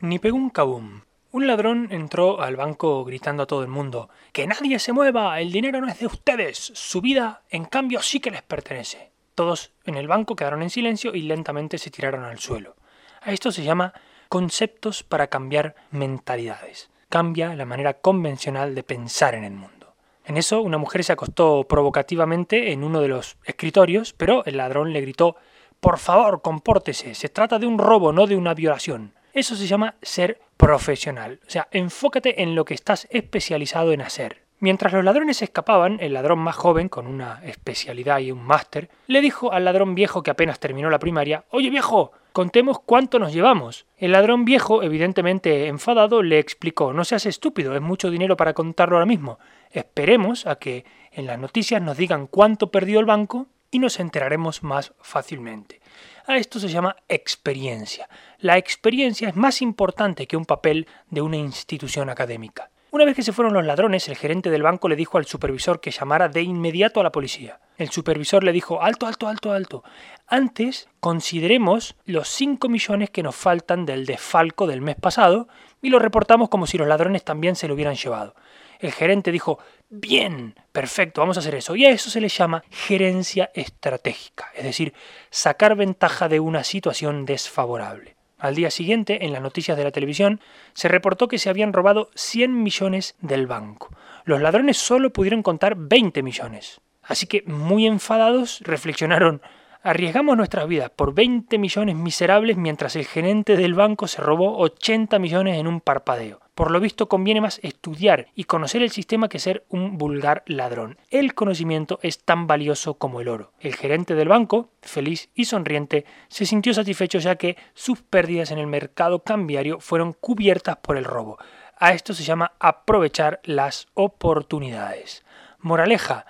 Ni 0.00 0.20
pegó 0.20 0.36
un 0.36 0.50
cabum. 0.50 1.00
Un 1.32 1.48
ladrón 1.48 1.88
entró 1.90 2.40
al 2.40 2.54
banco 2.54 3.04
gritando 3.04 3.42
a 3.42 3.46
todo 3.46 3.62
el 3.62 3.68
mundo 3.68 4.08
¡Que 4.32 4.46
nadie 4.46 4.78
se 4.78 4.92
mueva! 4.92 5.40
El 5.40 5.50
dinero 5.50 5.80
no 5.80 5.88
es 5.88 5.98
de 5.98 6.06
ustedes. 6.06 6.56
Su 6.56 7.00
vida, 7.00 7.42
en 7.50 7.64
cambio, 7.64 8.00
sí 8.00 8.20
que 8.20 8.30
les 8.30 8.42
pertenece. 8.42 9.10
Todos 9.34 9.72
en 9.84 9.96
el 9.96 10.06
banco 10.06 10.36
quedaron 10.36 10.62
en 10.62 10.70
silencio 10.70 11.16
y 11.16 11.22
lentamente 11.22 11.78
se 11.78 11.90
tiraron 11.90 12.22
al 12.22 12.38
suelo. 12.38 12.76
A 13.22 13.32
esto 13.32 13.50
se 13.50 13.64
llama 13.64 13.92
conceptos 14.28 15.02
para 15.02 15.26
cambiar 15.26 15.74
mentalidades. 15.90 16.90
Cambia 17.08 17.56
la 17.56 17.64
manera 17.64 17.94
convencional 17.94 18.76
de 18.76 18.84
pensar 18.84 19.34
en 19.34 19.42
el 19.42 19.54
mundo. 19.54 19.96
En 20.24 20.36
eso, 20.36 20.60
una 20.62 20.78
mujer 20.78 21.02
se 21.02 21.12
acostó 21.12 21.64
provocativamente 21.64 22.70
en 22.70 22.84
uno 22.84 23.00
de 23.00 23.08
los 23.08 23.36
escritorios, 23.44 24.12
pero 24.12 24.44
el 24.44 24.58
ladrón 24.58 24.92
le 24.92 25.00
gritó 25.00 25.34
Por 25.80 25.98
favor, 25.98 26.40
compórtese. 26.40 27.16
Se 27.16 27.28
trata 27.28 27.58
de 27.58 27.66
un 27.66 27.78
robo, 27.78 28.12
no 28.12 28.28
de 28.28 28.36
una 28.36 28.54
violación. 28.54 29.17
Eso 29.32 29.56
se 29.56 29.66
llama 29.66 29.94
ser 30.02 30.40
profesional. 30.56 31.40
O 31.46 31.50
sea, 31.50 31.68
enfócate 31.70 32.42
en 32.42 32.54
lo 32.54 32.64
que 32.64 32.74
estás 32.74 33.06
especializado 33.10 33.92
en 33.92 34.00
hacer. 34.00 34.42
Mientras 34.60 34.92
los 34.92 35.04
ladrones 35.04 35.40
escapaban, 35.40 35.98
el 36.00 36.14
ladrón 36.14 36.40
más 36.40 36.56
joven, 36.56 36.88
con 36.88 37.06
una 37.06 37.40
especialidad 37.44 38.18
y 38.18 38.32
un 38.32 38.42
máster, 38.42 38.90
le 39.06 39.20
dijo 39.20 39.52
al 39.52 39.64
ladrón 39.64 39.94
viejo 39.94 40.24
que 40.24 40.32
apenas 40.32 40.58
terminó 40.58 40.90
la 40.90 40.98
primaria, 40.98 41.44
Oye 41.50 41.70
viejo, 41.70 42.10
contemos 42.32 42.80
cuánto 42.80 43.20
nos 43.20 43.32
llevamos. 43.32 43.86
El 43.96 44.12
ladrón 44.12 44.44
viejo, 44.44 44.82
evidentemente 44.82 45.68
enfadado, 45.68 46.24
le 46.24 46.40
explicó, 46.40 46.92
No 46.92 47.04
seas 47.04 47.26
estúpido, 47.26 47.76
es 47.76 47.80
mucho 47.80 48.10
dinero 48.10 48.36
para 48.36 48.52
contarlo 48.52 48.96
ahora 48.96 49.06
mismo. 49.06 49.38
Esperemos 49.70 50.44
a 50.44 50.56
que 50.56 50.84
en 51.12 51.26
las 51.26 51.38
noticias 51.38 51.80
nos 51.80 51.96
digan 51.96 52.26
cuánto 52.26 52.72
perdió 52.72 52.98
el 52.98 53.06
banco 53.06 53.46
y 53.70 53.78
nos 53.78 54.00
enteraremos 54.00 54.62
más 54.62 54.92
fácilmente. 55.00 55.80
A 56.26 56.36
esto 56.36 56.58
se 56.58 56.68
llama 56.68 56.96
experiencia. 57.08 58.08
La 58.38 58.58
experiencia 58.58 59.28
es 59.28 59.36
más 59.36 59.62
importante 59.62 60.26
que 60.26 60.36
un 60.36 60.44
papel 60.44 60.86
de 61.08 61.22
una 61.22 61.36
institución 61.36 62.10
académica. 62.10 62.70
Una 62.90 63.04
vez 63.04 63.14
que 63.14 63.22
se 63.22 63.32
fueron 63.32 63.52
los 63.52 63.66
ladrones, 63.66 64.08
el 64.08 64.16
gerente 64.16 64.50
del 64.50 64.62
banco 64.62 64.88
le 64.88 64.96
dijo 64.96 65.18
al 65.18 65.26
supervisor 65.26 65.80
que 65.80 65.90
llamara 65.90 66.28
de 66.28 66.40
inmediato 66.40 67.00
a 67.00 67.02
la 67.02 67.12
policía. 67.12 67.60
El 67.76 67.90
supervisor 67.90 68.42
le 68.42 68.52
dijo, 68.52 68.82
alto, 68.82 69.06
alto, 69.06 69.28
alto, 69.28 69.52
alto. 69.52 69.84
Antes 70.30 70.90
consideremos 71.00 71.96
los 72.04 72.28
5 72.28 72.68
millones 72.68 73.08
que 73.08 73.22
nos 73.22 73.34
faltan 73.34 73.86
del 73.86 74.04
desfalco 74.04 74.66
del 74.66 74.82
mes 74.82 74.96
pasado 74.96 75.48
y 75.80 75.88
lo 75.88 75.98
reportamos 75.98 76.50
como 76.50 76.66
si 76.66 76.76
los 76.76 76.86
ladrones 76.86 77.24
también 77.24 77.56
se 77.56 77.66
lo 77.66 77.72
hubieran 77.72 77.94
llevado. 77.94 78.34
El 78.78 78.92
gerente 78.92 79.32
dijo, 79.32 79.58
bien, 79.88 80.54
perfecto, 80.70 81.22
vamos 81.22 81.38
a 81.38 81.40
hacer 81.40 81.54
eso. 81.54 81.74
Y 81.76 81.86
a 81.86 81.90
eso 81.90 82.10
se 82.10 82.20
le 82.20 82.28
llama 82.28 82.62
gerencia 82.70 83.50
estratégica, 83.54 84.52
es 84.54 84.64
decir, 84.64 84.92
sacar 85.30 85.76
ventaja 85.76 86.28
de 86.28 86.40
una 86.40 86.62
situación 86.62 87.24
desfavorable. 87.24 88.16
Al 88.38 88.54
día 88.54 88.70
siguiente, 88.70 89.24
en 89.24 89.32
las 89.32 89.40
noticias 89.40 89.78
de 89.78 89.84
la 89.84 89.90
televisión, 89.92 90.40
se 90.74 90.88
reportó 90.88 91.26
que 91.26 91.38
se 91.38 91.48
habían 91.48 91.72
robado 91.72 92.10
100 92.14 92.62
millones 92.62 93.16
del 93.20 93.46
banco. 93.46 93.96
Los 94.24 94.42
ladrones 94.42 94.76
solo 94.76 95.10
pudieron 95.10 95.42
contar 95.42 95.74
20 95.74 96.22
millones. 96.22 96.82
Así 97.02 97.26
que, 97.26 97.42
muy 97.46 97.86
enfadados, 97.86 98.60
reflexionaron, 98.60 99.40
arriesgamos 99.82 100.36
nuestras 100.36 100.66
vidas 100.68 100.90
por 100.90 101.14
20 101.14 101.58
millones 101.58 101.96
miserables 101.96 102.56
mientras 102.56 102.96
el 102.96 103.06
gerente 103.06 103.56
del 103.56 103.74
banco 103.74 104.06
se 104.06 104.20
robó 104.20 104.58
80 104.58 105.18
millones 105.18 105.58
en 105.58 105.66
un 105.66 105.80
parpadeo. 105.80 106.40
Por 106.54 106.72
lo 106.72 106.80
visto 106.80 107.08
conviene 107.08 107.40
más 107.40 107.60
estudiar 107.62 108.26
y 108.34 108.44
conocer 108.44 108.82
el 108.82 108.90
sistema 108.90 109.28
que 109.28 109.38
ser 109.38 109.64
un 109.68 109.96
vulgar 109.96 110.42
ladrón. 110.46 110.98
El 111.08 111.34
conocimiento 111.34 112.00
es 112.02 112.24
tan 112.24 112.48
valioso 112.48 112.94
como 112.94 113.20
el 113.20 113.28
oro. 113.28 113.52
El 113.60 113.76
gerente 113.76 114.16
del 114.16 114.26
banco, 114.26 114.70
feliz 114.82 115.30
y 115.34 115.44
sonriente, 115.44 116.04
se 116.28 116.46
sintió 116.46 116.74
satisfecho 116.74 117.20
ya 117.20 117.36
que 117.36 117.56
sus 117.74 118.02
pérdidas 118.02 118.50
en 118.50 118.58
el 118.58 118.66
mercado 118.66 119.22
cambiario 119.22 119.78
fueron 119.78 120.12
cubiertas 120.14 120.78
por 120.78 120.96
el 120.96 121.04
robo. 121.04 121.38
A 121.78 121.92
esto 121.92 122.12
se 122.12 122.24
llama 122.24 122.52
aprovechar 122.58 123.38
las 123.44 123.86
oportunidades. 123.94 125.24
Moraleja, 125.60 126.26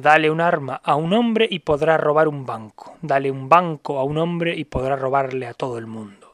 Dale 0.00 0.30
un 0.30 0.40
arma 0.40 0.80
a 0.84 0.94
un 0.94 1.12
hombre 1.12 1.48
y 1.50 1.58
podrá 1.58 1.96
robar 1.96 2.28
un 2.28 2.46
banco. 2.46 2.94
Dale 3.02 3.32
un 3.32 3.48
banco 3.48 3.98
a 3.98 4.04
un 4.04 4.16
hombre 4.16 4.54
y 4.54 4.64
podrá 4.64 4.94
robarle 4.94 5.48
a 5.48 5.54
todo 5.54 5.76
el 5.76 5.88
mundo. 5.88 6.27